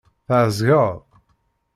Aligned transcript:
Tɛeẓged? 0.27 0.89